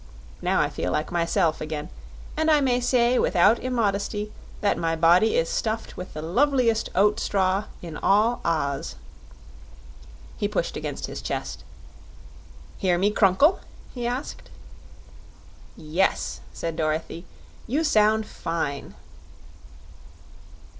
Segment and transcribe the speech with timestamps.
[0.41, 1.91] Now I feel like myself again,
[2.35, 4.31] and I may say without immodesty
[4.61, 8.95] that my body is stuffed with the loveliest oat straw in all Oz."
[10.37, 11.63] He pushed against his chest.
[12.79, 13.59] "Hear me crunkle?"
[13.93, 14.49] he asked.
[15.77, 17.25] "Yes," said Dorothy;
[17.67, 18.95] "you sound fine."